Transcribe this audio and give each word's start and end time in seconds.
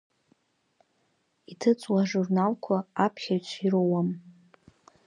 Иҭыҵуа 1.51 1.99
ажурналқәа 2.03 2.77
аԥхьаҩцәа 3.05 3.59
ироуам. 3.65 4.09